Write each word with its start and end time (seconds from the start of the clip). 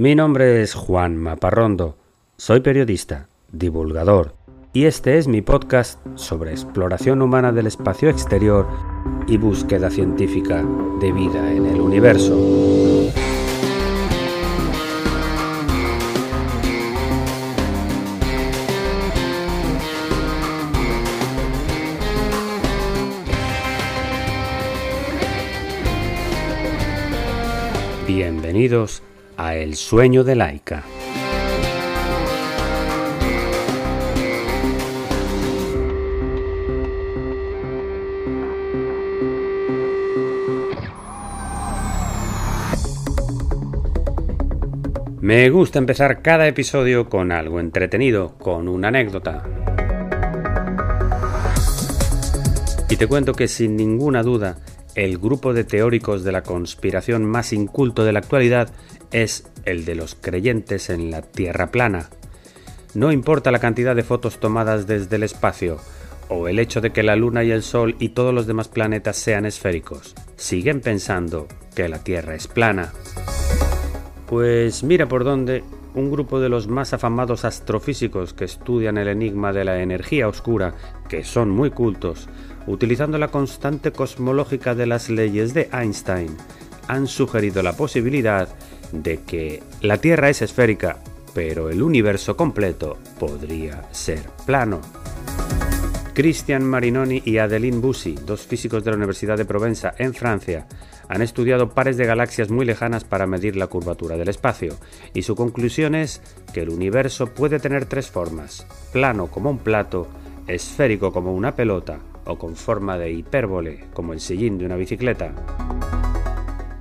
Mi 0.00 0.14
nombre 0.14 0.62
es 0.62 0.74
Juan 0.74 1.16
Maparrondo, 1.16 1.96
soy 2.36 2.60
periodista, 2.60 3.26
divulgador, 3.50 4.36
y 4.72 4.84
este 4.84 5.18
es 5.18 5.26
mi 5.26 5.42
podcast 5.42 5.98
sobre 6.14 6.52
exploración 6.52 7.20
humana 7.20 7.50
del 7.50 7.66
espacio 7.66 8.08
exterior 8.08 8.68
y 9.26 9.38
búsqueda 9.38 9.90
científica 9.90 10.64
de 11.00 11.10
vida 11.10 11.52
en 11.52 11.66
el 11.66 11.80
universo. 11.80 12.36
Bienvenidos 28.06 29.02
a 29.38 29.54
El 29.54 29.76
sueño 29.76 30.24
de 30.24 30.34
Laika. 30.34 30.82
Me 45.20 45.50
gusta 45.50 45.78
empezar 45.78 46.20
cada 46.20 46.48
episodio 46.48 47.08
con 47.08 47.30
algo 47.30 47.60
entretenido, 47.60 48.36
con 48.38 48.66
una 48.66 48.88
anécdota. 48.88 49.44
Y 52.90 52.96
te 52.96 53.06
cuento 53.06 53.34
que 53.34 53.46
sin 53.46 53.76
ninguna 53.76 54.22
duda 54.24 54.56
el 54.98 55.18
grupo 55.18 55.54
de 55.54 55.62
teóricos 55.62 56.24
de 56.24 56.32
la 56.32 56.42
conspiración 56.42 57.24
más 57.24 57.52
inculto 57.52 58.04
de 58.04 58.12
la 58.12 58.18
actualidad 58.18 58.70
es 59.12 59.48
el 59.64 59.84
de 59.84 59.94
los 59.94 60.16
creyentes 60.16 60.90
en 60.90 61.12
la 61.12 61.22
Tierra 61.22 61.70
plana. 61.70 62.10
No 62.94 63.12
importa 63.12 63.52
la 63.52 63.60
cantidad 63.60 63.94
de 63.94 64.02
fotos 64.02 64.40
tomadas 64.40 64.88
desde 64.88 65.14
el 65.14 65.22
espacio, 65.22 65.78
o 66.28 66.48
el 66.48 66.58
hecho 66.58 66.80
de 66.80 66.90
que 66.90 67.04
la 67.04 67.14
Luna 67.14 67.44
y 67.44 67.52
el 67.52 67.62
Sol 67.62 67.94
y 68.00 68.08
todos 68.08 68.34
los 68.34 68.48
demás 68.48 68.66
planetas 68.66 69.16
sean 69.16 69.46
esféricos, 69.46 70.16
siguen 70.34 70.80
pensando 70.80 71.46
que 71.76 71.88
la 71.88 72.02
Tierra 72.02 72.34
es 72.34 72.48
plana. 72.48 72.92
Pues 74.26 74.82
mira 74.82 75.06
por 75.06 75.22
dónde 75.22 75.62
un 75.94 76.10
grupo 76.10 76.40
de 76.40 76.48
los 76.48 76.66
más 76.66 76.92
afamados 76.92 77.44
astrofísicos 77.44 78.34
que 78.34 78.46
estudian 78.46 78.98
el 78.98 79.06
enigma 79.06 79.52
de 79.52 79.64
la 79.64 79.80
energía 79.80 80.26
oscura, 80.26 80.74
que 81.08 81.22
son 81.22 81.50
muy 81.50 81.70
cultos, 81.70 82.28
utilizando 82.68 83.18
la 83.18 83.28
constante 83.28 83.92
cosmológica 83.92 84.74
de 84.74 84.86
las 84.86 85.08
leyes 85.08 85.54
de 85.54 85.68
Einstein, 85.72 86.36
han 86.86 87.06
sugerido 87.06 87.62
la 87.62 87.72
posibilidad 87.72 88.48
de 88.92 89.20
que 89.22 89.62
la 89.80 89.98
Tierra 89.98 90.28
es 90.28 90.42
esférica, 90.42 90.98
pero 91.34 91.70
el 91.70 91.82
universo 91.82 92.36
completo 92.36 92.98
podría 93.18 93.84
ser 93.92 94.22
plano. 94.46 94.80
Christian 96.14 96.64
Marinoni 96.64 97.22
y 97.24 97.38
Adeline 97.38 97.80
Bussy, 97.80 98.16
dos 98.26 98.46
físicos 98.46 98.82
de 98.84 98.90
la 98.90 98.96
Universidad 98.96 99.36
de 99.36 99.44
Provenza 99.44 99.94
en 99.98 100.14
Francia, 100.14 100.66
han 101.08 101.22
estudiado 101.22 101.70
pares 101.70 101.96
de 101.96 102.06
galaxias 102.06 102.50
muy 102.50 102.66
lejanas 102.66 103.04
para 103.04 103.26
medir 103.26 103.56
la 103.56 103.68
curvatura 103.68 104.16
del 104.16 104.28
espacio, 104.28 104.76
y 105.14 105.22
su 105.22 105.36
conclusión 105.36 105.94
es 105.94 106.20
que 106.52 106.62
el 106.62 106.70
universo 106.70 107.28
puede 107.28 107.60
tener 107.60 107.86
tres 107.86 108.10
formas, 108.10 108.66
plano 108.92 109.28
como 109.28 109.50
un 109.50 109.58
plato, 109.58 110.08
esférico 110.48 111.12
como 111.12 111.34
una 111.34 111.54
pelota 111.54 112.00
o 112.28 112.38
con 112.38 112.54
forma 112.54 112.96
de 112.96 113.10
hipérbole, 113.10 113.86
como 113.92 114.12
el 114.12 114.20
sillín 114.20 114.58
de 114.58 114.66
una 114.66 114.76
bicicleta. 114.76 115.32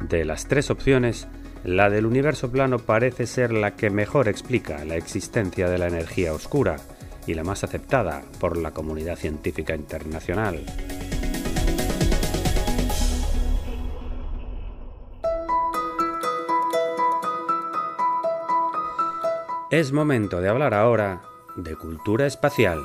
De 0.08 0.24
las 0.24 0.48
tres 0.48 0.70
opciones, 0.70 1.28
la 1.64 1.90
del 1.90 2.06
universo 2.06 2.52
plano 2.52 2.80
parece 2.80 3.26
ser 3.26 3.52
la 3.52 3.76
que 3.76 3.90
mejor 3.90 4.28
explica 4.28 4.86
la 4.86 4.96
existencia 4.96 5.70
de 5.70 5.78
la 5.78 5.88
energía 5.88 6.34
oscura 6.34 6.78
y 7.26 7.34
la 7.34 7.44
más 7.44 7.64
aceptada 7.64 8.24
por 8.40 8.58
la 8.58 8.72
comunidad 8.72 9.18
científica 9.18 9.76
internacional. 9.76 10.64
Es 19.70 19.92
momento 19.92 20.40
de 20.40 20.48
hablar 20.48 20.74
ahora 20.74 21.22
de 21.58 21.76
cultura 21.76 22.26
espacial. 22.26 22.80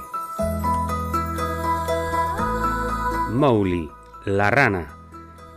Mowgli, 3.32 3.90
la 4.26 4.50
rana, 4.50 4.94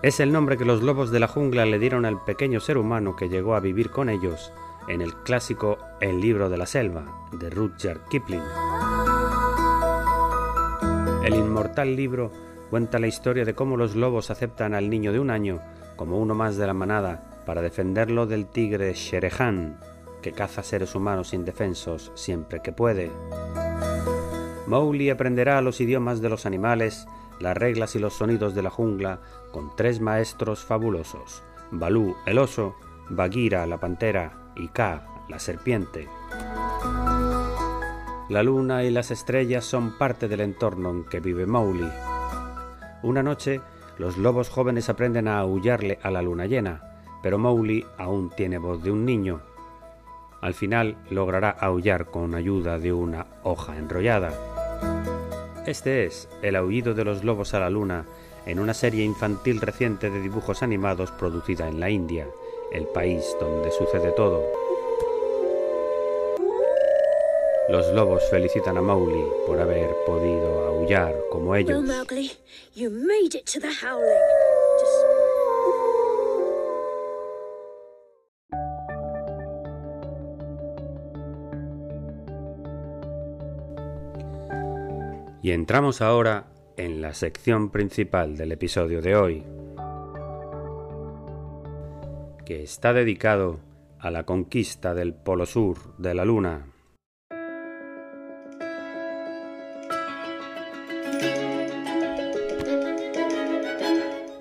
es 0.02 0.22
el 0.22 0.32
nombre 0.32 0.58
que 0.58 0.64
los 0.64 0.82
lobos 0.82 1.12
de 1.12 1.20
la 1.20 1.28
jungla 1.28 1.66
le 1.66 1.78
dieron 1.78 2.06
al 2.06 2.24
pequeño 2.24 2.62
ser 2.62 2.78
humano 2.78 3.18
que 3.18 3.28
llegó 3.28 3.54
a 3.54 3.60
vivir 3.60 3.90
con 3.92 4.08
ellos 4.08 4.54
en 4.88 5.02
el 5.02 5.14
clásico 5.14 5.78
El 6.00 6.22
libro 6.22 6.48
de 6.48 6.58
la 6.58 6.68
selva 6.68 7.28
de 7.34 7.50
Rudyard 7.50 8.00
Kipling. 8.08 8.42
El 11.26 11.36
inmortal 11.36 11.98
libro 11.98 12.32
cuenta 12.70 12.98
la 12.98 13.08
historia 13.08 13.44
de 13.44 13.56
cómo 13.56 13.76
los 13.76 13.94
lobos 13.94 14.32
aceptan 14.32 14.74
al 14.74 14.90
niño 14.90 15.12
de 15.12 15.20
un 15.20 15.30
año 15.30 15.60
como 15.98 16.18
uno 16.18 16.34
más 16.34 16.56
de 16.56 16.68
la 16.68 16.74
manada 16.74 17.42
para 17.46 17.62
defenderlo 17.62 18.26
del 18.26 18.48
tigre 18.48 18.94
Sherehan, 18.94 19.82
que 20.22 20.32
caza 20.32 20.64
seres 20.64 20.96
humanos 20.96 21.34
indefensos 21.34 22.14
siempre 22.16 22.62
que 22.62 22.72
puede. 22.72 23.12
Mowgli 24.66 25.10
aprenderá 25.10 25.62
los 25.62 25.82
idiomas 25.82 26.22
de 26.22 26.30
los 26.30 26.46
animales 26.46 27.06
las 27.40 27.58
reglas 27.58 27.96
y 27.96 28.00
los 28.00 28.14
sonidos 28.14 28.56
de 28.56 28.62
la 28.62 28.70
jungla 28.70 29.20
con 29.52 29.76
tres 29.76 30.00
maestros 30.00 30.64
fabulosos, 30.64 31.44
Balú 31.72 32.16
el 32.26 32.38
oso, 32.38 32.76
Bagheera 33.10 33.66
la 33.66 33.80
pantera 33.80 34.52
y 34.56 34.68
Ka 34.70 35.08
la 35.30 35.40
serpiente. 35.40 36.08
La 38.30 38.42
luna 38.42 38.84
y 38.84 38.92
las 38.92 39.12
estrellas 39.12 39.66
son 39.66 39.98
parte 39.98 40.28
del 40.28 40.42
entorno 40.42 40.90
en 40.90 41.04
que 41.06 41.20
vive 41.20 41.46
Mowgli. 41.46 41.90
Una 43.04 43.22
noche, 43.22 43.62
los 44.00 44.18
lobos 44.18 44.50
jóvenes 44.50 44.90
aprenden 44.90 45.28
a 45.28 45.40
aullarle 45.40 46.00
a 46.02 46.10
la 46.10 46.22
luna 46.22 46.48
llena, 46.48 46.82
pero 47.22 47.38
Mowgli 47.38 47.86
aún 47.98 48.32
tiene 48.32 48.58
voz 48.58 48.82
de 48.84 48.92
un 48.92 49.06
niño. 49.06 49.42
Al 50.42 50.54
final 50.54 50.98
logrará 51.10 51.50
aullar 51.50 52.06
con 52.06 52.36
ayuda 52.36 52.80
de 52.80 52.94
una 52.94 53.28
hoja 53.44 53.78
enrollada. 53.78 54.55
Este 55.66 56.06
es 56.06 56.30
El 56.44 56.56
aullido 56.56 56.94
de 56.94 57.04
los 57.04 57.24
lobos 57.24 57.56
a 57.56 57.60
la 57.60 57.72
luna, 57.72 58.06
en 58.46 58.60
una 58.60 58.76
serie 58.76 59.04
infantil 59.04 59.60
reciente 59.60 60.12
de 60.12 60.22
dibujos 60.22 60.62
animados 60.62 61.10
producida 61.12 61.68
en 61.68 61.80
la 61.80 61.90
India, 61.90 62.28
el 62.72 62.86
país 62.86 63.36
donde 63.40 63.72
sucede 63.72 64.12
todo. 64.12 64.44
Los 67.70 67.92
lobos 67.94 68.22
felicitan 68.30 68.78
a 68.78 68.82
Mowgli 68.84 69.26
por 69.48 69.60
haber 69.60 69.90
podido 70.06 70.68
aullar 70.68 71.16
como 71.32 71.56
ellos. 71.56 71.84
Y 85.46 85.52
entramos 85.52 86.02
ahora 86.02 86.48
en 86.76 87.04
la 87.04 87.14
sección 87.14 87.70
principal 87.70 88.36
del 88.36 88.52
episodio 88.52 89.00
de 89.00 89.16
hoy, 89.16 89.44
que 92.48 92.64
está 92.64 92.94
dedicado 92.94 93.60
a 94.00 94.10
la 94.10 94.24
conquista 94.24 94.96
del 94.96 95.14
Polo 95.14 95.46
Sur 95.46 95.98
de 96.00 96.16
la 96.16 96.26
Luna. 96.26 96.66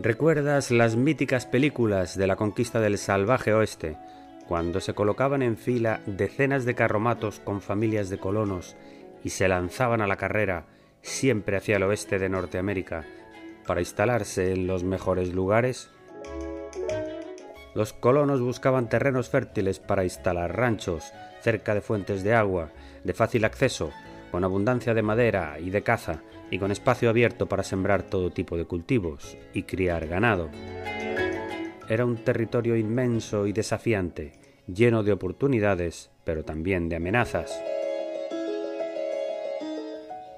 ¿Recuerdas 0.00 0.70
las 0.70 0.96
míticas 0.96 1.44
películas 1.44 2.16
de 2.16 2.26
la 2.26 2.36
conquista 2.36 2.80
del 2.80 2.96
salvaje 2.96 3.52
oeste, 3.52 3.98
cuando 4.48 4.80
se 4.80 4.94
colocaban 4.94 5.42
en 5.42 5.58
fila 5.58 6.00
decenas 6.06 6.64
de 6.64 6.74
carromatos 6.74 7.40
con 7.40 7.60
familias 7.60 8.08
de 8.08 8.16
colonos 8.16 8.74
y 9.22 9.28
se 9.28 9.48
lanzaban 9.48 10.00
a 10.00 10.06
la 10.06 10.16
carrera 10.16 10.64
siempre 11.04 11.58
hacia 11.58 11.76
el 11.76 11.82
oeste 11.82 12.18
de 12.18 12.30
Norteamérica, 12.30 13.04
para 13.66 13.80
instalarse 13.80 14.52
en 14.52 14.66
los 14.66 14.84
mejores 14.84 15.34
lugares? 15.34 15.90
Los 17.74 17.92
colonos 17.92 18.40
buscaban 18.40 18.88
terrenos 18.88 19.28
fértiles 19.28 19.80
para 19.80 20.04
instalar 20.04 20.56
ranchos 20.56 21.12
cerca 21.42 21.74
de 21.74 21.82
fuentes 21.82 22.24
de 22.24 22.34
agua, 22.34 22.70
de 23.04 23.12
fácil 23.12 23.44
acceso, 23.44 23.92
con 24.30 24.44
abundancia 24.44 24.94
de 24.94 25.02
madera 25.02 25.58
y 25.60 25.70
de 25.70 25.82
caza, 25.82 26.22
y 26.50 26.58
con 26.58 26.70
espacio 26.70 27.10
abierto 27.10 27.48
para 27.48 27.62
sembrar 27.62 28.02
todo 28.02 28.30
tipo 28.30 28.56
de 28.56 28.64
cultivos 28.64 29.36
y 29.52 29.64
criar 29.64 30.06
ganado. 30.06 30.48
Era 31.88 32.06
un 32.06 32.16
territorio 32.16 32.76
inmenso 32.76 33.46
y 33.46 33.52
desafiante, 33.52 34.32
lleno 34.66 35.02
de 35.02 35.12
oportunidades, 35.12 36.10
pero 36.24 36.44
también 36.44 36.88
de 36.88 36.96
amenazas. 36.96 37.62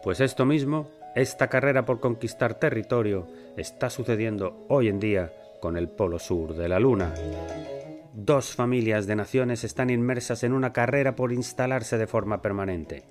Pues 0.07 0.21
esto 0.21 0.47
mismo, 0.47 0.89
esta 1.17 1.49
carrera 1.49 1.85
por 1.85 1.99
conquistar 1.99 2.61
territorio, 2.61 3.27
está 3.57 3.91
sucediendo 3.91 4.65
hoy 4.69 4.87
en 4.87 5.01
día 5.01 5.33
con 5.61 5.77
el 5.77 5.89
polo 5.89 6.21
sur 6.21 6.55
de 6.55 6.69
la 6.69 6.79
Luna. 6.79 7.13
dos 8.15 8.55
familias 8.55 9.09
de 9.09 9.17
naciones 9.17 9.65
están 9.65 9.91
inmersas 9.91 10.45
en 10.45 10.53
una 10.53 10.73
carrera 10.73 11.17
por 11.17 11.33
instalarse 11.33 11.99
de 11.99 12.07
forma 12.07 12.41
permanente 12.41 13.03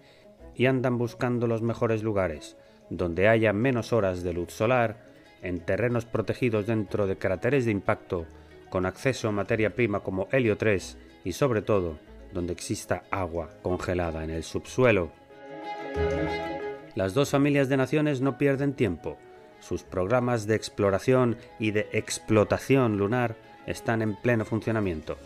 y 0.55 0.67
andan 0.67 0.97
buscando 0.97 1.47
los 1.47 1.61
mejores 1.61 2.01
lugares, 2.01 2.55
donde 2.89 3.27
haya 3.27 3.51
menos 3.51 3.91
horas 3.91 4.23
de 4.23 4.31
luz 4.31 4.53
solar, 4.53 5.11
en 5.41 5.59
terrenos 5.65 6.05
protegidos 6.05 6.65
dentro 6.65 7.07
de 7.07 7.17
cráteres 7.17 7.65
de 7.65 7.71
impacto, 7.71 8.25
con 8.69 8.85
acceso 8.85 9.27
a 9.27 9.33
materia 9.33 9.75
prima 9.75 9.99
como 9.99 10.29
helio 10.31 10.55
3 10.55 10.97
y 11.25 11.33
sobre 11.33 11.61
todo 11.61 11.99
donde 12.31 12.53
exista 12.53 13.03
agua 13.11 13.49
congelada 13.63 14.23
en 14.23 14.29
el 14.29 14.43
subsuelo. 14.43 15.11
Las 16.95 17.13
dos 17.13 17.31
familias 17.31 17.67
de 17.67 17.75
naciones 17.75 18.21
no 18.21 18.37
pierden 18.37 18.73
tiempo. 18.73 19.17
Sus 19.59 19.83
programas 19.83 20.47
de 20.47 20.55
exploración 20.55 21.37
y 21.59 21.71
de 21.71 21.89
explotación 21.91 22.97
lunar 22.97 23.35
están 23.67 24.01
en 24.01 24.15
pleno 24.15 24.45
funcionamiento. 24.45 25.17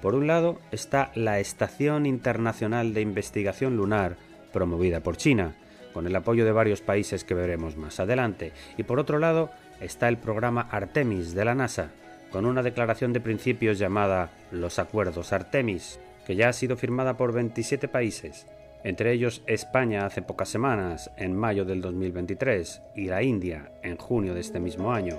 Por 0.00 0.14
un 0.14 0.26
lado 0.26 0.58
está 0.70 1.12
la 1.14 1.40
Estación 1.40 2.06
Internacional 2.06 2.94
de 2.94 3.02
Investigación 3.02 3.76
Lunar, 3.76 4.16
promovida 4.50 5.00
por 5.00 5.18
China, 5.18 5.54
con 5.92 6.06
el 6.06 6.16
apoyo 6.16 6.46
de 6.46 6.52
varios 6.52 6.80
países 6.80 7.24
que 7.24 7.34
veremos 7.34 7.76
más 7.76 8.00
adelante, 8.00 8.52
y 8.78 8.84
por 8.84 8.98
otro 8.98 9.18
lado 9.18 9.50
está 9.80 10.08
el 10.08 10.16
programa 10.16 10.68
Artemis 10.70 11.34
de 11.34 11.44
la 11.44 11.54
NASA, 11.54 11.90
con 12.30 12.46
una 12.46 12.62
declaración 12.62 13.12
de 13.12 13.20
principios 13.20 13.78
llamada 13.78 14.30
Los 14.50 14.78
Acuerdos 14.78 15.34
Artemis, 15.34 16.00
que 16.26 16.34
ya 16.34 16.48
ha 16.48 16.52
sido 16.54 16.76
firmada 16.76 17.16
por 17.18 17.32
27 17.32 17.88
países, 17.88 18.46
entre 18.86 19.12
ellos 19.12 19.42
España 19.48 20.06
hace 20.06 20.22
pocas 20.22 20.48
semanas, 20.48 21.10
en 21.16 21.36
mayo 21.36 21.64
del 21.64 21.80
2023, 21.80 22.82
y 22.94 23.06
la 23.06 23.20
India 23.20 23.72
en 23.82 23.96
junio 23.96 24.32
de 24.32 24.38
este 24.38 24.60
mismo 24.60 24.92
año. 24.92 25.18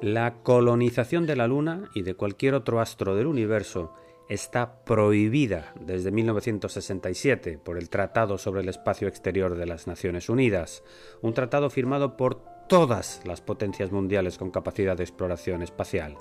La 0.00 0.34
colonización 0.44 1.26
de 1.26 1.34
la 1.34 1.48
Luna 1.48 1.90
y 1.96 2.02
de 2.02 2.14
cualquier 2.14 2.54
otro 2.54 2.80
astro 2.80 3.16
del 3.16 3.26
universo 3.26 3.92
está 4.28 4.84
prohibida 4.84 5.74
desde 5.80 6.12
1967 6.12 7.58
por 7.62 7.76
el 7.76 7.90
Tratado 7.90 8.38
sobre 8.38 8.60
el 8.60 8.68
Espacio 8.68 9.08
Exterior 9.08 9.56
de 9.56 9.66
las 9.66 9.88
Naciones 9.88 10.28
Unidas, 10.28 10.84
un 11.22 11.34
tratado 11.34 11.70
firmado 11.70 12.16
por 12.16 12.51
todas 12.72 13.20
las 13.26 13.42
potencias 13.42 13.92
mundiales 13.92 14.38
con 14.38 14.50
capacidad 14.50 14.96
de 14.96 15.02
exploración 15.02 15.60
espacial, 15.60 16.16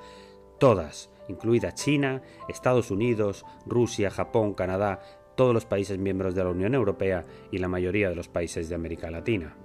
todas, 0.60 1.10
incluida 1.30 1.74
China, 1.74 2.24
Estados 2.50 2.92
Unidos, 2.92 3.46
Rusia, 3.66 4.12
Japón, 4.12 4.54
Canadá, 4.54 5.00
todos 5.38 5.54
los 5.54 5.64
países 5.66 5.98
miembros 5.98 6.36
de 6.36 6.44
la 6.44 6.50
Unión 6.50 6.76
Europea 6.76 7.24
y 7.54 7.60
la 7.60 7.70
mayoría 7.70 8.10
de 8.10 8.18
los 8.18 8.28
países 8.28 8.68
de 8.68 8.76
América 8.76 9.10
Latina. 9.10 9.56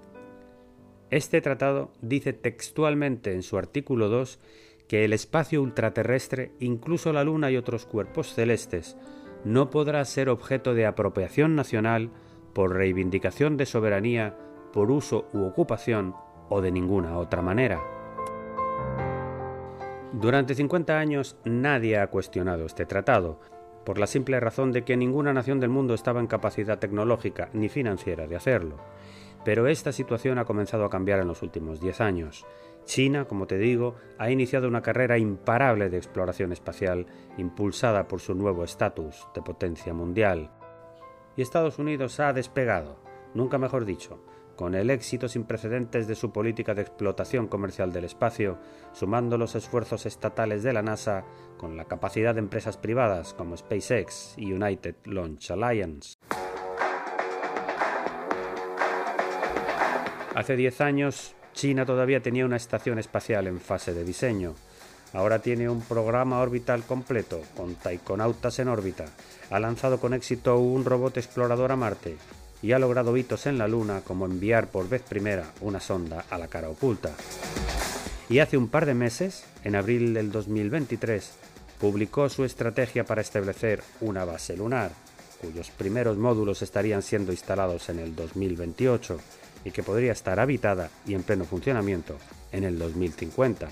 Este 1.11 1.41
tratado 1.41 1.91
dice 2.03 2.33
textualmente 2.33 3.33
en 3.33 3.43
su 3.43 3.59
artículo 3.59 4.09
2 4.09 4.39
que 4.87 5.05
el 5.05 5.13
espacio 5.13 5.63
ultraterrestre, 5.63 6.53
incluso 6.61 7.13
la 7.13 7.25
Luna 7.25 7.51
y 7.51 7.57
otros 7.57 7.85
cuerpos 7.85 8.33
celestes, 8.33 8.97
no 9.45 9.71
podrá 9.71 10.05
ser 10.05 10.29
objeto 10.29 10.73
de 10.73 10.87
apropiación 10.87 11.57
nacional 11.57 12.13
por 12.55 12.77
reivindicación 12.77 13.57
de 13.57 13.67
soberanía, 13.67 14.39
por 14.73 14.93
uso 14.93 15.27
u 15.33 15.43
ocupación 15.47 16.15
o 16.49 16.61
de 16.61 16.71
ninguna 16.71 17.19
otra 17.19 17.43
manera. 17.43 17.81
Durante 20.13 20.55
50 20.55 20.99
años 20.99 21.37
nadie 21.45 21.99
ha 21.99 22.07
cuestionado 22.07 22.65
este 22.65 22.87
tratado, 22.87 23.39
por 23.85 23.99
la 23.99 24.07
simple 24.07 24.41
razón 24.41 24.73
de 24.73 24.83
que 24.83 24.97
ninguna 24.97 25.33
nación 25.33 25.61
del 25.61 25.71
mundo 25.71 25.95
estaba 25.95 26.21
en 26.21 26.27
capacidad 26.27 26.79
tecnológica 26.79 27.51
ni 27.53 27.69
financiera 27.69 28.27
de 28.27 28.35
hacerlo. 28.35 28.79
Pero 29.45 29.69
esta 29.69 29.93
situación 29.93 30.39
ha 30.39 30.45
comenzado 30.45 30.85
a 30.85 30.91
cambiar 30.91 31.21
en 31.21 31.29
los 31.29 31.43
últimos 31.43 31.81
10 31.81 32.01
años. 32.01 32.47
China, 32.85 33.27
como 33.27 33.47
te 33.47 33.59
digo, 33.59 33.95
ha 34.19 34.31
iniciado 34.31 34.67
una 34.67 34.83
carrera 34.83 35.19
imparable 35.19 35.89
de 35.89 35.99
exploración 35.99 36.53
espacial 36.53 37.07
impulsada 37.37 38.09
por 38.09 38.21
su 38.21 38.35
nuevo 38.35 38.65
estatus 38.65 39.29
de 39.35 39.43
potencia 39.43 39.95
mundial. 39.95 40.51
Y 41.37 41.43
Estados 41.43 41.79
Unidos 41.79 42.19
ha 42.19 42.33
despegado, 42.33 42.97
nunca 43.35 43.59
mejor 43.59 43.85
dicho, 43.85 44.19
con 44.57 44.75
el 44.75 44.91
éxito 44.91 45.29
sin 45.29 45.45
precedentes 45.45 46.09
de 46.09 46.15
su 46.15 46.33
política 46.33 46.75
de 46.75 46.83
explotación 46.83 47.47
comercial 47.47 47.93
del 47.93 48.05
espacio, 48.05 48.59
sumando 48.93 49.39
los 49.39 49.55
esfuerzos 49.55 50.07
estatales 50.07 50.63
de 50.63 50.73
la 50.73 50.83
NASA 50.83 51.25
con 51.59 51.77
la 51.77 51.85
capacidad 51.85 52.35
de 52.35 52.41
empresas 52.41 52.79
privadas 52.79 53.35
como 53.35 53.57
SpaceX 53.57 54.35
y 54.39 54.53
United 54.53 54.97
Launch 55.05 55.51
Alliance. 55.51 56.17
Hace 60.35 60.57
10 60.57 60.81
años, 60.81 61.35
China 61.53 61.87
todavía 61.87 62.21
tenía 62.21 62.45
una 62.45 62.57
estación 62.57 62.99
espacial 62.99 63.47
en 63.47 63.61
fase 63.61 63.95
de 63.95 64.05
diseño. 64.05 64.55
Ahora 65.13 65.39
tiene 65.39 65.69
un 65.69 65.81
programa 65.83 66.41
orbital 66.41 66.83
completo, 66.83 67.41
con 67.57 67.75
taikonautas 67.77 68.59
en 68.59 68.69
órbita. 68.69 69.05
Ha 69.51 69.61
lanzado 69.61 69.99
con 69.99 70.13
éxito 70.13 70.59
un 70.59 70.85
robot 70.85 71.17
explorador 71.17 71.73
a 71.73 71.77
Marte 71.77 72.17
y 72.67 72.73
ha 72.73 72.81
logrado 72.81 73.17
hitos 73.17 73.47
en 73.47 73.59
la 73.59 73.69
Luna 73.69 74.01
como 74.01 74.27
enviar 74.27 74.67
por 74.67 74.89
vez 74.89 75.01
primera 75.01 75.53
una 75.61 75.79
sonda 75.79 76.25
a 76.29 76.37
la 76.37 76.49
cara 76.49 76.69
oculta. 76.69 77.13
Y 78.29 78.41
hace 78.41 78.57
un 78.57 78.67
par 78.67 78.87
de 78.87 78.95
meses, 78.95 79.45
en 79.63 79.77
abril 79.77 80.13
del 80.13 80.33
2023, 80.33 81.31
publicó 81.79 82.29
su 82.29 82.45
estrategia 82.45 83.05
para 83.05 83.21
establecer 83.21 83.85
una 84.01 84.25
base 84.25 84.57
lunar, 84.57 84.91
cuyos 85.41 85.71
primeros 85.71 86.17
módulos 86.17 86.61
estarían 86.61 87.03
siendo 87.03 87.31
instalados 87.31 87.89
en 87.89 88.01
el 88.01 88.17
2028 88.17 89.17
y 89.65 89.71
que 89.71 89.85
podría 89.85 90.11
estar 90.11 90.41
habitada 90.41 90.91
y 91.07 91.15
en 91.15 91.23
pleno 91.23 91.45
funcionamiento 91.45 92.17
en 92.51 92.65
el 92.65 92.81
2050. 92.81 93.69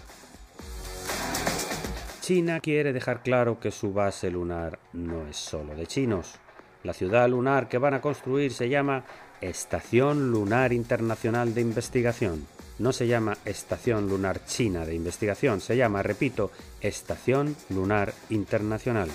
China 2.21 2.61
quiere 2.61 2.93
dejar 2.93 3.25
claro 3.25 3.59
que 3.59 3.73
su 3.73 3.93
base 3.93 4.31
lunar 4.31 4.79
no 4.93 5.27
es 5.27 5.37
solo 5.37 5.75
de 5.75 5.89
chinos. 5.89 6.39
La 6.85 6.93
ciudad 6.93 7.29
lunar 7.31 7.69
que 7.69 7.79
van 7.79 7.95
a 7.95 8.03
construir 8.03 8.53
se 8.53 8.69
llama 8.69 9.05
Estación 9.41 10.31
Lunar 10.31 10.71
Internacional 10.73 11.55
de 11.55 11.63
Investigación. 11.63 12.47
No 12.79 12.93
se 12.93 13.07
llama 13.07 13.39
Estación 13.47 14.07
Lunar 14.07 14.45
China 14.45 14.85
de 14.85 14.95
Investigación, 14.95 15.63
se 15.63 15.79
llama, 15.79 16.03
repito, 16.03 16.51
Estación 16.83 17.57
Lunar 17.71 18.13
Internacional. 18.29 19.09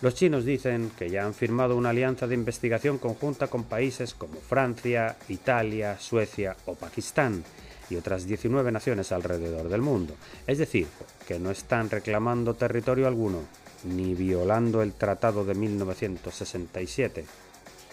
Los 0.00 0.16
chinos 0.16 0.44
dicen 0.44 0.90
que 0.98 1.10
ya 1.10 1.24
han 1.24 1.34
firmado 1.34 1.76
una 1.76 1.90
alianza 1.90 2.26
de 2.26 2.34
investigación 2.34 2.98
conjunta 2.98 3.46
con 3.46 3.62
países 3.62 4.14
como 4.14 4.40
Francia, 4.40 5.16
Italia, 5.28 5.96
Suecia 6.00 6.56
o 6.66 6.74
Pakistán 6.74 7.44
y 7.88 7.96
otras 7.96 8.26
19 8.26 8.72
naciones 8.72 9.12
alrededor 9.12 9.68
del 9.68 9.80
mundo. 9.80 10.14
Es 10.46 10.58
decir, 10.58 10.88
que 11.26 11.38
no 11.38 11.52
están 11.52 11.88
reclamando 11.88 12.54
territorio 12.54 13.06
alguno, 13.06 13.42
ni 13.84 14.14
violando 14.14 14.82
el 14.82 14.92
Tratado 14.92 15.44
de 15.44 15.54
1967. 15.54 17.24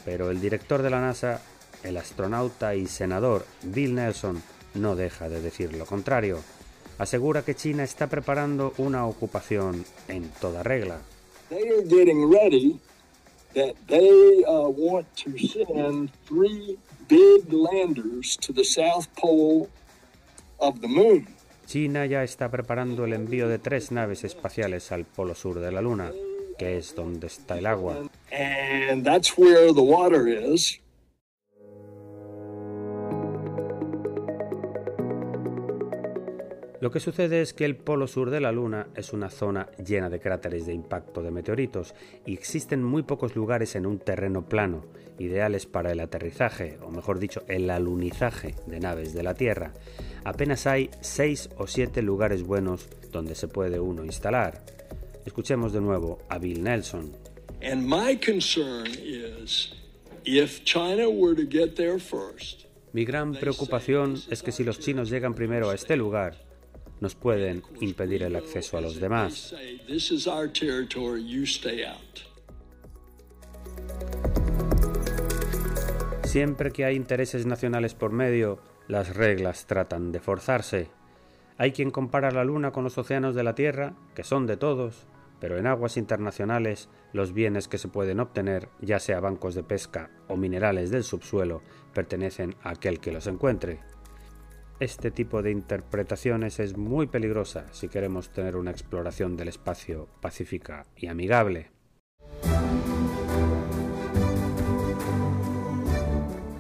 Pero 0.04 0.32
el 0.32 0.40
director 0.40 0.82
de 0.82 0.90
la 0.90 1.02
NASA, 1.02 1.42
el 1.84 1.98
astronauta 1.98 2.76
y 2.76 2.88
senador 2.88 3.46
Bill 3.64 3.96
Nelson, 3.96 4.42
no 4.74 4.96
deja 4.96 5.30
de 5.30 5.42
decir 5.42 5.74
lo 5.74 5.86
contrario. 5.86 6.40
Asegura 6.98 7.44
que 7.44 7.56
China 7.56 7.84
está 7.84 8.08
preparando 8.08 8.74
una 8.78 9.06
ocupación 9.06 9.86
en 10.08 10.30
toda 10.30 10.64
regla 10.64 11.00
they 11.50 11.70
are 11.70 11.84
getting 11.84 12.30
ready 12.30 12.80
that 13.54 13.76
they 13.88 14.44
uh, 14.48 14.68
want 14.68 15.06
to 15.16 15.38
send 15.38 16.12
three 16.26 16.78
big 17.08 17.54
landers 17.54 18.36
to 18.38 18.52
the 18.52 18.64
south 18.64 19.14
pole 19.16 19.70
of 20.60 20.82
the 20.82 20.88
moon. 20.88 21.28
China 21.66 22.06
ya 22.06 22.24
está 22.24 22.50
preparando 22.50 23.06
el 23.06 23.14
envío 23.14 23.50
de 23.50 23.60
tres 23.60 23.92
naves 23.92 24.24
espaciales 24.24 24.92
al 24.92 25.06
polo 25.06 25.36
sur 25.36 25.60
de 25.60 25.72
la 25.72 25.82
Luna, 25.82 26.12
que 26.58 26.78
es 26.78 26.96
donde 26.96 27.28
está 27.28 27.58
el 27.58 27.66
agua. 27.66 27.98
Lo 36.86 36.92
que 36.92 37.00
sucede 37.00 37.42
es 37.42 37.54
que 37.56 37.66
el 37.66 37.78
polo 37.78 38.06
sur 38.06 38.30
de 38.30 38.40
la 38.40 38.52
Luna 38.52 38.90
es 38.96 39.12
una 39.12 39.32
zona 39.32 39.72
llena 39.84 40.08
de 40.08 40.20
cráteres 40.20 40.68
de 40.68 40.74
impacto 40.76 41.24
de 41.24 41.32
meteoritos 41.32 41.96
y 42.28 42.34
existen 42.34 42.84
muy 42.84 43.02
pocos 43.02 43.36
lugares 43.36 43.76
en 43.76 43.88
un 43.88 43.98
terreno 43.98 44.48
plano, 44.48 44.86
ideales 45.18 45.66
para 45.66 45.92
el 45.92 46.00
aterrizaje, 46.00 46.78
o 46.84 46.92
mejor 46.92 47.18
dicho, 47.18 47.42
el 47.48 47.72
alunizaje 47.72 48.54
de 48.68 48.80
naves 48.80 49.16
de 49.16 49.24
la 49.24 49.34
Tierra. 49.34 49.74
Apenas 50.26 50.68
hay 50.68 50.92
6 51.02 51.50
o 51.58 51.66
7 51.66 52.04
lugares 52.04 52.44
buenos 52.44 52.88
donde 53.12 53.34
se 53.34 53.48
puede 53.48 53.80
uno 53.80 54.06
instalar. 54.06 54.64
Escuchemos 55.26 55.74
de 55.74 55.82
nuevo 55.82 56.20
a 56.30 56.38
Bill 56.38 56.62
Nelson. 56.62 57.12
Mi 62.94 63.06
gran 63.06 63.34
preocupación 63.34 64.22
es 64.30 64.44
que 64.44 64.52
si 64.52 64.64
los 64.64 64.80
chinos 64.80 65.10
llegan 65.10 65.34
primero 65.34 65.72
a 65.72 65.74
este 65.74 65.98
lugar, 65.98 66.45
nos 67.00 67.16
pueden 67.16 67.64
impedir 67.82 68.24
el 68.24 68.36
acceso 68.36 68.78
a 68.78 68.82
los 68.82 69.00
demás. 69.00 69.56
Siempre 76.24 76.72
que 76.72 76.86
hay 76.86 76.96
intereses 76.96 77.46
nacionales 77.46 77.94
por 77.94 78.12
medio, 78.12 78.60
las 78.88 79.16
reglas 79.16 79.68
tratan 79.68 80.12
de 80.12 80.20
forzarse. 80.20 80.90
Hay 81.58 81.72
quien 81.72 81.92
compara 81.92 82.32
la 82.32 82.44
Luna 82.44 82.72
con 82.72 82.84
los 82.84 82.98
océanos 82.98 83.36
de 83.36 83.44
la 83.44 83.56
Tierra, 83.56 83.94
que 84.14 84.24
son 84.24 84.46
de 84.46 84.58
todos, 84.58 85.08
pero 85.40 85.58
en 85.58 85.68
aguas 85.68 85.96
internacionales 85.96 86.90
los 87.14 87.34
bienes 87.34 87.68
que 87.68 87.78
se 87.78 87.88
pueden 87.88 88.20
obtener, 88.20 88.68
ya 88.82 89.00
sea 89.00 89.20
bancos 89.20 89.56
de 89.56 89.64
pesca 89.64 90.10
o 90.28 90.36
minerales 90.36 90.92
del 90.92 91.04
subsuelo, 91.04 91.62
pertenecen 91.94 92.56
a 92.62 92.72
aquel 92.72 93.00
que 93.00 93.12
los 93.12 93.28
encuentre. 93.28 93.80
Este 94.82 95.10
tipo 95.10 95.42
de 95.42 95.52
interpretaciones 95.52 96.60
es 96.60 96.76
muy 96.76 97.08
peligrosa 97.08 97.66
si 97.72 97.88
queremos 97.88 98.30
tener 98.32 98.58
una 98.58 98.72
exploración 98.72 99.38
del 99.38 99.48
espacio 99.48 100.10
pacífica 100.20 100.86
y 100.98 101.08
amigable. 101.08 101.72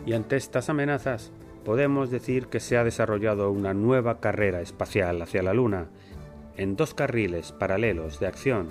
Y 0.05 0.13
ante 0.13 0.37
estas 0.37 0.69
amenazas, 0.69 1.33
podemos 1.65 2.09
decir 2.09 2.47
que 2.47 2.61
se 2.61 2.77
ha 2.77 2.85
desarrollado 2.85 3.51
una 3.51 3.73
nueva 3.73 4.21
carrera 4.21 4.61
espacial 4.61 5.21
hacia 5.21 5.43
la 5.43 5.53
Luna, 5.53 5.89
en 6.55 6.77
dos 6.77 6.93
carriles 6.93 7.51
paralelos 7.51 8.21
de 8.21 8.27
acción. 8.27 8.69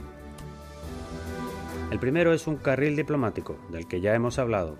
El 1.90 1.98
primero 1.98 2.32
es 2.32 2.46
un 2.46 2.56
carril 2.56 2.96
diplomático, 2.96 3.58
del 3.70 3.86
que 3.86 4.00
ya 4.00 4.14
hemos 4.14 4.38
hablado. 4.38 4.78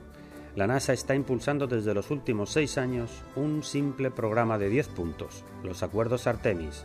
La 0.56 0.68
NASA 0.68 0.92
está 0.92 1.16
impulsando 1.16 1.66
desde 1.66 1.94
los 1.94 2.12
últimos 2.12 2.50
seis 2.50 2.78
años 2.78 3.10
un 3.34 3.64
simple 3.64 4.12
programa 4.12 4.56
de 4.56 4.68
10 4.68 4.88
puntos, 4.88 5.42
los 5.64 5.82
Acuerdos 5.82 6.28
Artemis, 6.28 6.84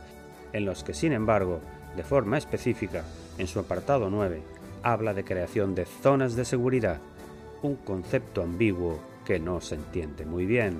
en 0.53 0.65
los 0.65 0.83
que, 0.83 0.95
sin 0.95 1.13
embargo, 1.13 1.59
de 1.95 2.03
forma 2.03 2.39
específica, 2.39 3.03
en 3.37 3.45
su 3.45 3.59
apartado 3.59 4.09
9, 4.09 4.41
habla 4.81 5.13
de 5.13 5.23
creación 5.23 5.75
de 5.75 5.85
zonas 5.85 6.35
de 6.35 6.45
seguridad, 6.45 6.99
un 7.61 7.75
concepto 7.75 8.41
ambiguo 8.41 8.99
que 9.23 9.39
no 9.39 9.61
se 9.61 9.75
entiende 9.75 10.25
muy 10.25 10.47
bien. 10.47 10.79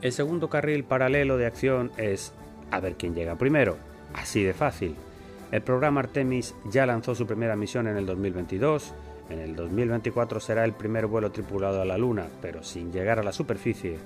El 0.00 0.12
segundo 0.12 0.48
carril 0.48 0.84
paralelo 0.84 1.36
de 1.36 1.44
acción 1.44 1.90
es 1.98 2.32
a 2.70 2.80
ver 2.80 2.94
quién 2.96 3.14
llega 3.14 3.36
primero, 3.36 3.76
así 4.14 4.42
de 4.42 4.54
fácil. 4.54 4.96
El 5.52 5.60
programa 5.60 6.00
Artemis 6.00 6.54
ya 6.70 6.86
lanzó 6.86 7.14
su 7.14 7.26
primera 7.26 7.54
misión 7.54 7.86
en 7.86 7.98
el 7.98 8.06
2022, 8.06 8.94
en 9.30 9.38
el 9.38 9.54
2024 9.54 10.40
será 10.40 10.64
el 10.64 10.72
primer 10.72 11.06
vuelo 11.06 11.30
tripulado 11.30 11.80
a 11.80 11.84
la 11.84 11.96
Luna, 11.96 12.26
pero 12.42 12.62
sin 12.62 12.92
llegar 12.92 13.18
a 13.18 13.22
la 13.22 13.32
superficie. 13.32 13.98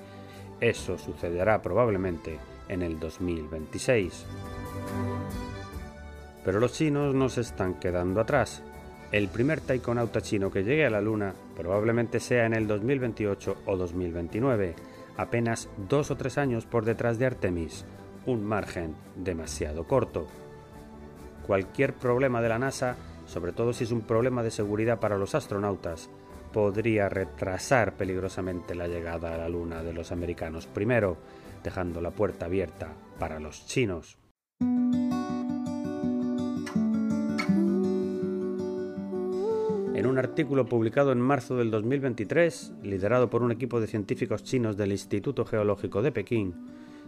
Eso 0.61 0.97
sucederá 0.97 1.61
probablemente 1.61 2.37
en 2.69 2.81
el 2.81 2.99
2026. 2.99 4.25
Pero 6.43 6.59
los 6.59 6.73
chinos 6.73 7.15
no 7.15 7.27
se 7.29 7.41
están 7.41 7.75
quedando 7.75 8.21
atrás. 8.21 8.61
El 9.11 9.27
primer 9.29 9.61
taikonauta 9.61 10.21
chino 10.21 10.51
que 10.51 10.63
llegue 10.63 10.85
a 10.85 10.89
la 10.89 11.01
Luna 11.01 11.33
probablemente 11.55 12.19
sea 12.19 12.45
en 12.45 12.53
el 12.53 12.67
2028 12.67 13.57
o 13.65 13.77
2029, 13.77 14.75
apenas 15.17 15.69
dos 15.89 16.11
o 16.11 16.17
tres 16.17 16.37
años 16.37 16.65
por 16.65 16.85
detrás 16.85 17.17
de 17.17 17.25
Artemis, 17.25 17.85
un 18.25 18.43
margen 18.43 18.95
demasiado 19.15 19.85
corto. 19.85 20.27
Cualquier 21.47 21.93
problema 21.93 22.41
de 22.41 22.49
la 22.49 22.59
NASA, 22.59 22.95
sobre 23.25 23.51
todo 23.51 23.73
si 23.73 23.83
es 23.83 23.91
un 23.91 24.01
problema 24.01 24.43
de 24.43 24.51
seguridad 24.51 24.99
para 24.99 25.17
los 25.17 25.35
astronautas, 25.35 26.09
podría 26.53 27.09
retrasar 27.09 27.97
peligrosamente 27.97 28.75
la 28.75 28.87
llegada 28.87 29.35
a 29.35 29.37
la 29.37 29.49
Luna 29.49 29.83
de 29.83 29.93
los 29.93 30.11
americanos 30.11 30.67
primero, 30.67 31.17
dejando 31.63 31.99
la 31.99 32.11
puerta 32.11 32.45
abierta 32.45 32.93
para 33.19 33.39
los 33.39 33.65
chinos. 33.65 34.17
En 39.95 40.07
un 40.07 40.17
artículo 40.17 40.65
publicado 40.65 41.11
en 41.11 41.19
marzo 41.19 41.57
del 41.57 41.71
2023, 41.71 42.73
liderado 42.83 43.29
por 43.29 43.43
un 43.43 43.51
equipo 43.51 43.81
de 43.81 43.87
científicos 43.87 44.43
chinos 44.43 44.77
del 44.77 44.91
Instituto 44.91 45.45
Geológico 45.45 46.01
de 46.01 46.11
Pekín, 46.11 46.53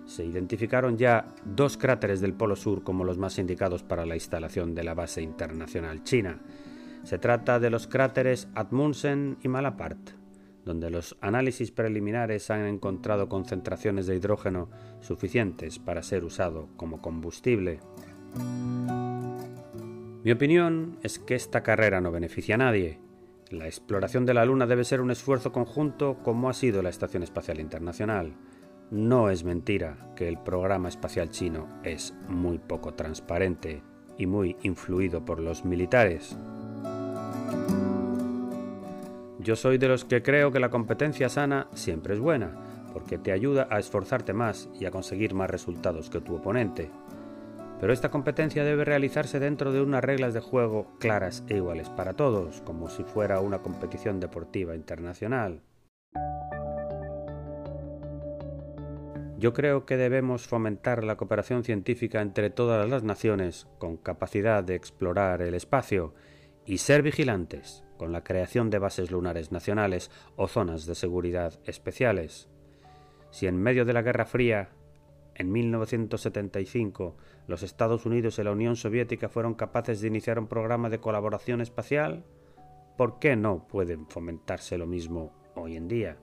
se 0.08 0.26
identificaron 0.26 0.98
ya 0.98 1.26
dos 1.46 1.78
cráteres 1.78 2.22
del 2.22 2.34
Polo 2.34 2.56
Sur 2.56 2.84
como 2.84 3.04
los 3.04 3.18
más 3.18 3.38
indicados 3.38 3.84
para 3.84 4.06
la 4.06 4.16
instalación 4.16 4.74
de 4.74 4.84
la 4.84 4.94
base 4.94 5.22
internacional 5.22 6.04
china. 6.04 6.40
Se 7.04 7.20
trata 7.20 7.60
de 7.60 7.70
los 7.70 7.88
cráteres 7.88 8.48
Atmundsen 8.56 9.38
y 9.44 9.50
Malapart, 9.50 10.00
donde 10.66 10.90
los 10.90 11.18
análisis 11.22 11.72
preliminares 11.72 12.50
han 12.50 12.66
encontrado 12.66 13.30
concentraciones 13.30 14.08
de 14.08 14.16
hidrógeno 14.16 14.70
suficientes 15.02 15.78
para 15.78 16.02
ser 16.02 16.24
usado 16.24 16.70
como 16.78 17.02
combustible. 17.02 17.80
Mi 20.24 20.32
opinión 20.32 20.98
es 21.04 21.20
que 21.20 21.36
esta 21.36 21.64
carrera 21.64 22.02
no 22.02 22.12
beneficia 22.12 22.56
a 22.56 22.60
nadie. 22.60 23.00
La 23.50 23.66
exploración 23.66 24.26
de 24.26 24.34
la 24.34 24.44
Luna 24.46 24.68
debe 24.68 24.84
ser 24.84 25.00
un 25.00 25.12
esfuerzo 25.12 25.52
conjunto 25.54 26.18
como 26.24 26.50
ha 26.50 26.54
sido 26.54 26.82
la 26.82 26.90
Estación 26.90 27.24
Espacial 27.24 27.60
Internacional. 27.62 28.34
No 28.89 29.29
es 29.29 29.44
mentira 29.44 29.98
que 30.15 30.29
el 30.29 30.38
programa 30.38 30.88
espacial 30.88 31.29
chino 31.29 31.67
es 31.84 32.13
muy 32.29 32.58
poco 32.58 32.94
transparente 32.94 33.84
y 34.17 34.27
muy 34.27 34.56
influido 34.63 35.25
por 35.25 35.41
los 35.41 35.65
militares. 35.65 36.38
Yo 39.39 39.58
soy 39.58 39.77
de 39.77 39.89
los 39.89 40.06
que 40.06 40.24
creo 40.24 40.53
que 40.53 40.62
la 40.62 40.70
competencia 40.70 41.27
sana 41.27 41.67
siempre 41.74 42.13
es 42.13 42.22
buena, 42.22 42.51
porque 42.94 43.17
te 43.17 43.34
ayuda 43.34 43.67
a 43.70 43.77
esforzarte 43.77 44.32
más 44.32 44.70
y 44.79 44.86
a 44.86 44.91
conseguir 44.91 45.34
más 45.34 45.50
resultados 45.50 46.10
que 46.10 46.22
tu 46.22 46.36
oponente. 46.36 46.89
Pero 47.82 47.91
esta 47.91 48.10
competencia 48.10 48.63
debe 48.63 48.86
realizarse 48.86 49.38
dentro 49.39 49.74
de 49.74 49.82
unas 49.82 50.03
reglas 50.03 50.34
de 50.34 50.39
juego 50.39 50.88
claras 50.98 51.44
e 51.50 51.58
iguales 51.58 51.89
para 51.89 52.13
todos, 52.13 52.62
como 52.62 52.89
si 52.89 53.03
fuera 53.03 53.41
una 53.41 53.60
competición 53.60 54.22
deportiva 54.22 54.75
internacional. 54.75 55.62
Yo 59.39 59.53
creo 59.53 59.86
que 59.86 59.98
debemos 59.98 60.48
fomentar 60.48 61.03
la 61.03 61.15
cooperación 61.15 61.63
científica 61.63 62.22
entre 62.22 62.50
todas 62.50 62.89
las 62.89 63.03
naciones 63.03 63.67
con 63.77 63.96
capacidad 63.98 64.63
de 64.63 64.74
explorar 64.74 65.44
el 65.44 65.53
espacio 65.53 66.15
y 66.65 66.79
ser 66.79 67.03
vigilantes 67.03 67.84
con 67.98 68.12
la 68.12 68.24
creación 68.24 68.72
de 68.72 68.79
bases 68.79 69.12
lunares 69.12 69.51
nacionales 69.51 70.10
o 70.38 70.48
zonas 70.48 70.88
de 70.88 70.96
seguridad 70.96 71.60
especiales. 71.65 72.50
Si 73.29 73.46
en 73.46 73.62
medio 73.62 73.86
de 73.86 73.94
la 73.94 74.01
Guerra 74.01 74.25
Fría 74.25 74.70
en 75.36 75.51
1975, 75.51 77.15
los 77.46 77.62
Estados 77.62 78.08
Unidos 78.08 78.39
y 78.39 78.44
la 78.44 78.51
Unión 78.51 78.75
Soviética 78.75 79.29
fueron 79.29 79.53
capaces 79.53 80.01
de 80.01 80.08
iniciar 80.08 80.39
un 80.39 80.48
programa 80.48 80.89
de 80.89 81.00
colaboración 81.00 81.62
espacial. 81.62 82.25
¿Por 82.98 83.20
qué 83.20 83.36
no 83.36 83.67
pueden 83.67 84.08
fomentarse 84.08 84.79
lo 84.79 84.88
mismo 84.88 85.32
hoy 85.53 85.75
en 85.75 85.88
día? 85.88 86.17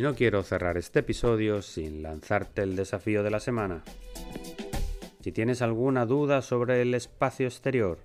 No 0.00 0.14
quiero 0.14 0.42
cerrar 0.42 0.78
este 0.78 1.00
episodio 1.00 1.60
sin 1.60 2.02
lanzarte 2.02 2.62
el 2.62 2.74
desafío 2.74 3.22
de 3.22 3.30
la 3.30 3.38
semana. 3.38 3.82
Si 5.20 5.30
tienes 5.30 5.60
alguna 5.60 6.06
duda 6.06 6.40
sobre 6.40 6.80
el 6.80 6.94
espacio 6.94 7.46
exterior, 7.46 7.98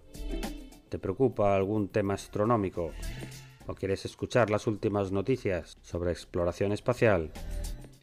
te 0.89 0.99
preocupa 0.99 1.55
algún 1.55 1.87
tema 1.87 2.15
astronómico 2.15 2.91
o 3.65 3.75
quieres 3.75 4.03
escuchar 4.03 4.49
las 4.49 4.67
últimas 4.67 5.13
noticias 5.13 5.77
sobre 5.83 6.11
exploración 6.11 6.73
espacial 6.73 7.31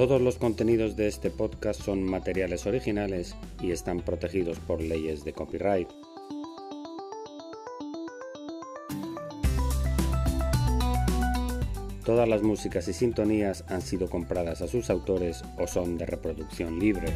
Todos 0.01 0.19
los 0.19 0.39
contenidos 0.39 0.95
de 0.95 1.07
este 1.07 1.29
podcast 1.29 1.79
son 1.79 2.03
materiales 2.03 2.65
originales 2.65 3.35
y 3.61 3.69
están 3.69 4.01
protegidos 4.01 4.57
por 4.57 4.81
leyes 4.81 5.23
de 5.23 5.31
copyright. 5.31 5.87
Todas 12.03 12.27
las 12.27 12.41
músicas 12.41 12.87
y 12.87 12.93
sintonías 12.93 13.63
han 13.67 13.83
sido 13.83 14.09
compradas 14.09 14.63
a 14.63 14.67
sus 14.67 14.89
autores 14.89 15.43
o 15.59 15.67
son 15.67 15.99
de 15.99 16.07
reproducción 16.07 16.79
libre. 16.79 17.13